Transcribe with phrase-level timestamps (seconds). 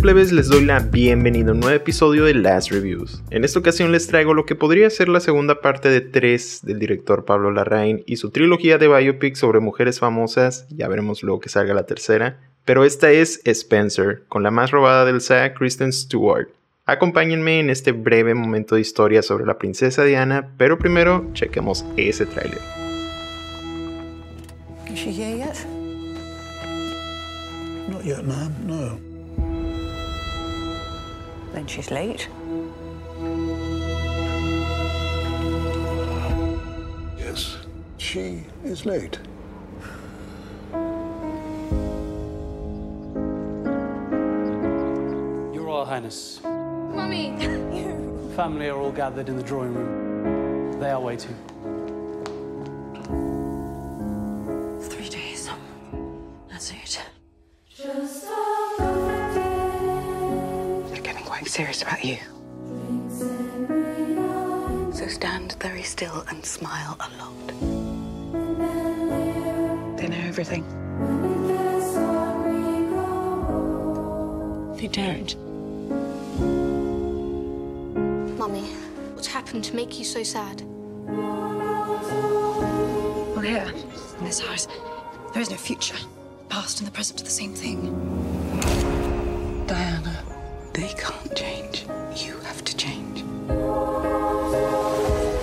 [0.00, 0.32] plebes?
[0.32, 3.22] Les doy la bienvenida a un nuevo episodio de Last Reviews.
[3.30, 6.78] En esta ocasión les traigo lo que podría ser la segunda parte de tres del
[6.78, 11.50] director Pablo Larraín y su trilogía de biopic sobre mujeres famosas, ya veremos luego que
[11.50, 16.48] salga la tercera, pero esta es Spencer, con la más robada del SAG, Kristen Stewart.
[16.86, 22.24] Acompáñenme en este breve momento de historia sobre la princesa Diana, pero primero chequemos ese
[22.24, 22.60] tráiler.
[28.22, 29.09] Not no.
[31.52, 32.28] Then she's late.
[37.18, 37.58] Yes,
[37.98, 39.18] she is late.
[45.52, 47.36] Your Royal Highness, Mummy,
[48.36, 50.80] family are all gathered in the drawing room.
[50.80, 51.36] They are waiting.
[54.88, 55.50] Three days.
[56.48, 57.19] That's it.
[61.50, 62.16] Serious about you.
[64.92, 67.48] So stand very still and smile a lot.
[69.96, 70.64] They know everything.
[74.76, 75.36] They don't.
[78.38, 78.62] Mummy,
[79.14, 80.62] what's happened to make you so sad?
[83.34, 83.72] Well, here,
[84.18, 84.68] in this house,
[85.32, 85.96] there is no future.
[86.48, 88.19] Past and the present are the same thing.
[90.80, 91.84] They can't change.
[92.16, 93.20] You have to change.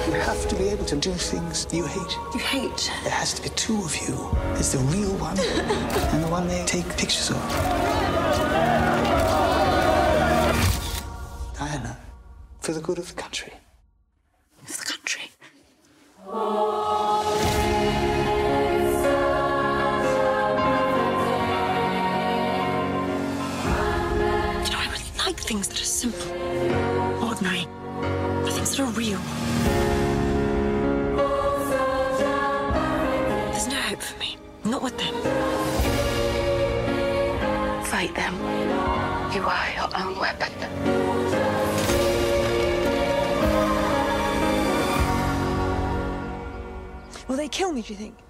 [0.07, 2.17] You have to be able to do things you hate.
[2.33, 2.91] You hate.
[3.03, 4.35] There has to be two of you.
[4.55, 5.37] There's the real one
[6.11, 7.37] and the one they take pictures of.
[11.59, 11.99] Diana,
[12.61, 13.53] for the good of the country.
[28.97, 29.19] Real.
[33.51, 34.37] There's no hope for me.
[34.65, 35.13] Not with them.
[37.83, 38.33] Fight them.
[39.35, 40.51] You are your own weapon.
[47.27, 48.26] Will they kill me, do you think?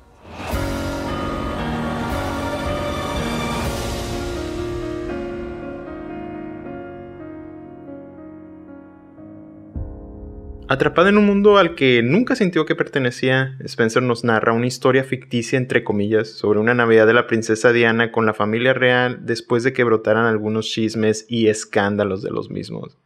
[10.70, 15.06] Atrapada en un mundo al que nunca sintió que pertenecía, Spencer nos narra una historia
[15.06, 19.64] ficticia entre comillas sobre una Navidad de la princesa Diana con la familia real después
[19.64, 22.98] de que brotaran algunos chismes y escándalos de los mismos.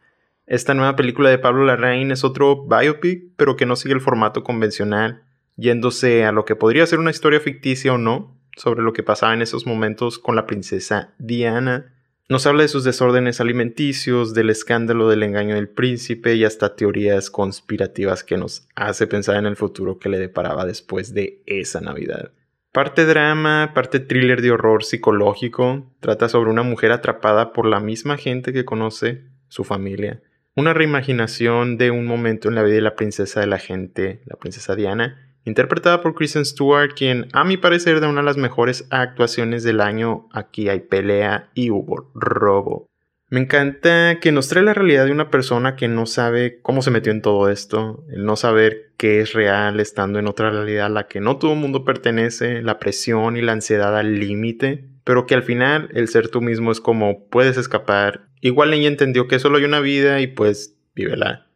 [0.44, 4.42] Esta nueva película de Pablo Larraín es otro biopic, pero que no sigue el formato
[4.42, 5.22] convencional,
[5.54, 9.34] yéndose a lo que podría ser una historia ficticia o no, sobre lo que pasaba
[9.34, 11.94] en esos momentos con la princesa Diana.
[12.28, 17.30] Nos habla de sus desórdenes alimenticios, del escándalo del engaño del príncipe y hasta teorías
[17.30, 22.32] conspirativas que nos hace pensar en el futuro que le deparaba después de esa Navidad.
[22.72, 28.16] Parte drama, parte thriller de horror psicológico, trata sobre una mujer atrapada por la misma
[28.16, 30.22] gente que conoce, su familia.
[30.54, 34.36] Una reimaginación de un momento en la vida de la princesa de la gente, la
[34.36, 38.86] princesa Diana, interpretada por Kristen Stewart, quien a mi parecer da una de las mejores
[38.90, 40.28] actuaciones del año.
[40.32, 42.88] Aquí hay pelea y hubo robo.
[43.32, 46.90] Me encanta que nos trae la realidad de una persona que no sabe cómo se
[46.90, 50.90] metió en todo esto, el no saber qué es real estando en otra realidad a
[50.90, 55.24] la que no todo el mundo pertenece, la presión y la ansiedad al límite, pero
[55.24, 58.26] que al final el ser tú mismo es como puedes escapar.
[58.42, 61.46] Igual ella entendió que solo hay una vida y pues vívela.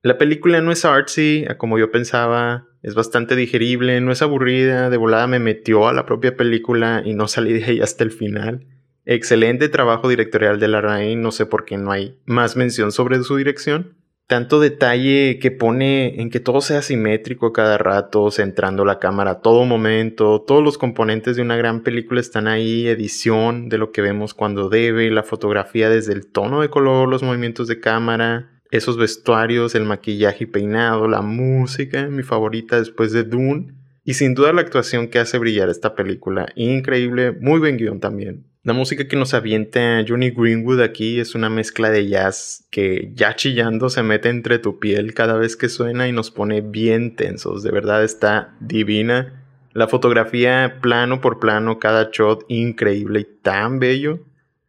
[0.00, 4.96] La película no es artsy, como yo pensaba, es bastante digerible, no es aburrida, de
[4.96, 8.64] volada me metió a la propia película y no salí de ella hasta el final.
[9.04, 13.34] Excelente trabajo directorial de Larraín, no sé por qué no hay más mención sobre su
[13.34, 13.96] dirección.
[14.28, 19.40] Tanto detalle que pone en que todo sea simétrico cada rato, centrando la cámara a
[19.40, 24.00] todo momento, todos los componentes de una gran película están ahí, edición de lo que
[24.00, 28.96] vemos cuando debe, la fotografía desde el tono de color, los movimientos de cámara, esos
[28.96, 33.74] vestuarios, el maquillaje y peinado, la música, mi favorita después de Dune,
[34.04, 38.44] y sin duda la actuación que hace brillar esta película, increíble, muy buen guion también.
[38.66, 43.36] La música que nos avienta Johnny Greenwood aquí es una mezcla de jazz que ya
[43.36, 47.62] chillando se mete entre tu piel cada vez que suena y nos pone bien tensos,
[47.62, 49.44] de verdad está divina.
[49.72, 54.25] La fotografía plano por plano, cada shot increíble y tan bello.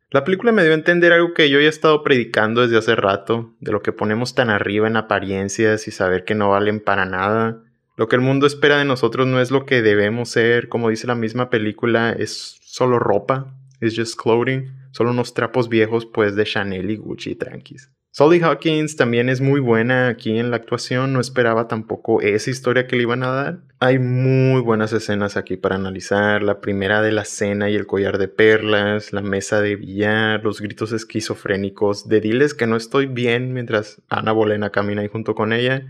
[0.10, 2.96] La película me dio a entender algo que yo ya he estado predicando desde hace
[2.96, 7.06] rato, de lo que ponemos tan arriba en apariencias y saber que no valen para
[7.06, 7.62] nada.
[7.98, 11.08] Lo que el mundo espera de nosotros no es lo que debemos ser, como dice
[11.08, 13.54] la misma película, es solo ropa.
[13.82, 17.92] It's Just Clothing, solo unos trapos viejos pues de Chanel y Gucci tranquis.
[18.18, 22.88] Solly Hawkins también es muy buena aquí en la actuación, no esperaba tampoco esa historia
[22.88, 23.60] que le iban a dar.
[23.80, 28.18] Hay muy buenas escenas aquí para analizar, la primera de la cena y el collar
[28.18, 33.54] de perlas, la mesa de billar, los gritos esquizofrénicos de diles que no estoy bien
[33.54, 35.86] mientras Ana Bolena camina ahí junto con ella.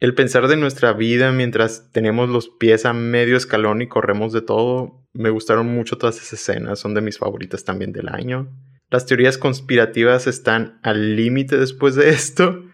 [0.00, 4.42] El pensar de nuestra vida mientras tenemos los pies a medio escalón y corremos de
[4.42, 8.48] todo, me gustaron mucho todas esas escenas, son de mis favoritas también del año.
[8.90, 12.64] Las teorías conspirativas están al límite después de esto.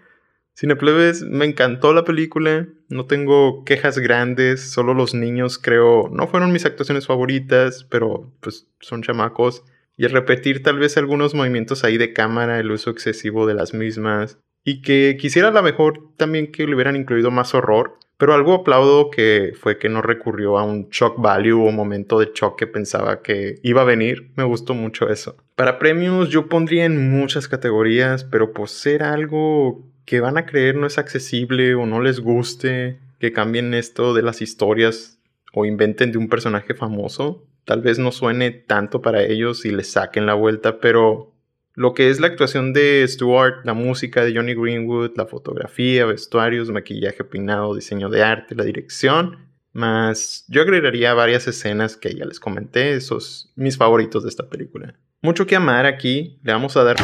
[0.56, 2.68] Cineplebes, me encantó la película.
[2.88, 4.70] No tengo quejas grandes.
[4.70, 9.64] Solo los niños, creo, no fueron mis actuaciones favoritas, pero pues son chamacos.
[9.96, 13.74] Y el repetir tal vez algunos movimientos ahí de cámara, el uso excesivo de las
[13.74, 14.38] mismas.
[14.64, 17.98] Y que quisiera a lo mejor también que le hubieran incluido más horror.
[18.16, 22.30] Pero algo aplaudo que fue que no recurrió a un shock value o momento de
[22.32, 24.30] shock que pensaba que iba a venir.
[24.36, 25.36] Me gustó mucho eso.
[25.56, 30.76] Para premios yo pondría en muchas categorías, pero por ser algo que van a creer
[30.76, 35.18] no es accesible o no les guste, que cambien esto de las historias
[35.52, 39.92] o inventen de un personaje famoso, tal vez no suene tanto para ellos y les
[39.92, 41.32] saquen la vuelta, pero
[41.74, 46.70] lo que es la actuación de Stewart, la música de Johnny Greenwood, la fotografía, vestuarios,
[46.70, 52.38] maquillaje peinado, diseño de arte, la dirección, más yo agregaría varias escenas que ya les
[52.38, 54.94] comenté, esos mis favoritos de esta película.
[55.20, 56.96] Mucho que amar aquí, le vamos a dar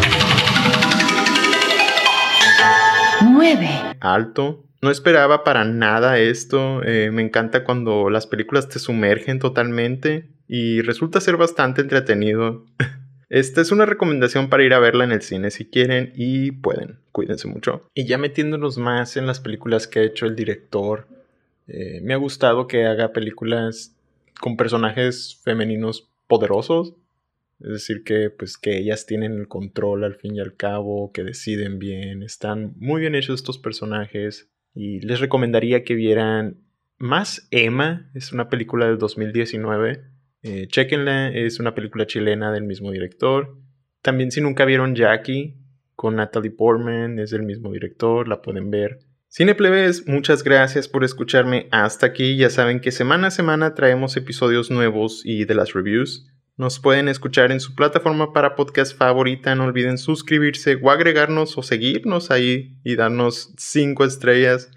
[3.24, 3.68] 9.
[4.00, 4.64] alto.
[4.82, 10.80] No esperaba para nada esto, eh, me encanta cuando las películas te sumergen totalmente y
[10.80, 12.64] resulta ser bastante entretenido.
[13.30, 16.98] Esta es una recomendación para ir a verla en el cine si quieren y pueden.
[17.12, 17.88] Cuídense mucho.
[17.94, 21.06] Y ya metiéndonos más en las películas que ha hecho el director,
[21.68, 23.96] eh, me ha gustado que haga películas
[24.40, 26.94] con personajes femeninos poderosos.
[27.60, 31.22] Es decir, que pues que ellas tienen el control al fin y al cabo, que
[31.22, 34.48] deciden bien, están muy bien hechos estos personajes.
[34.74, 36.56] Y les recomendaría que vieran
[36.98, 40.02] más Emma, es una película del 2019
[40.42, 43.56] eh, chequenla, es una película chilena del mismo director.
[44.02, 45.56] También si nunca vieron Jackie
[45.94, 49.00] con Natalie Portman, es del mismo director, la pueden ver.
[49.32, 52.36] Cineplebes, muchas gracias por escucharme hasta aquí.
[52.36, 56.26] Ya saben que semana a semana traemos episodios nuevos y de las reviews.
[56.56, 59.54] Nos pueden escuchar en su plataforma para podcast favorita.
[59.54, 64.70] No olviden suscribirse o agregarnos o seguirnos ahí y darnos 5 estrellas.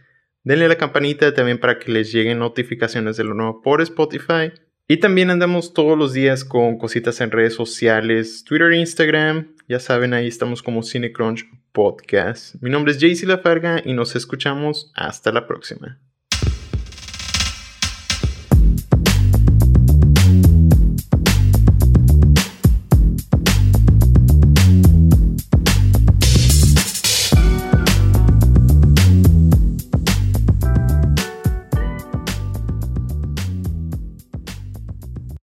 [0.44, 4.52] Denle a la campanita también para que les lleguen notificaciones de lo nuevo por Spotify.
[4.88, 9.56] Y también andamos todos los días con cositas en redes sociales, Twitter e Instagram.
[9.70, 12.56] Ya saben, ahí estamos como CineCrunch Podcast.
[12.62, 16.00] Mi nombre es JC Lafarga y nos escuchamos hasta la próxima.